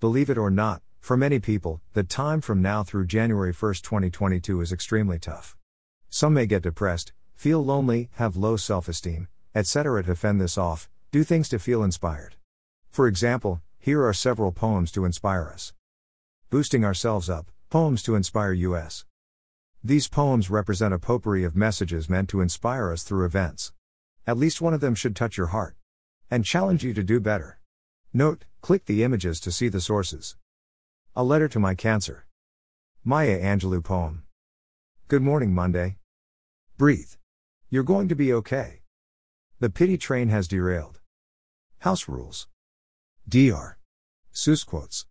[0.00, 4.60] Believe it or not, for many people, the time from now through January 1, 2022
[4.60, 5.56] is extremely tough.
[6.08, 9.26] Some may get depressed, feel lonely, have low self esteem,
[9.56, 10.04] etc.
[10.04, 12.36] To fend this off, do things to feel inspired.
[12.92, 15.72] For example, here are several poems to inspire us.
[16.48, 19.04] Boosting Ourselves Up Poems to Inspire US.
[19.82, 23.72] These poems represent a potpourri of messages meant to inspire us through events.
[24.28, 25.74] At least one of them should touch your heart
[26.30, 27.57] and challenge you to do better.
[28.14, 30.36] Note, click the images to see the sources.
[31.14, 32.26] A letter to my cancer.
[33.04, 34.22] Maya Angelou poem.
[35.08, 35.98] Good morning, Monday.
[36.78, 37.12] Breathe.
[37.68, 38.80] You're going to be okay.
[39.60, 41.00] The pity train has derailed.
[41.80, 42.48] House rules.
[43.28, 43.78] Dr.
[44.32, 45.04] Seuss quotes.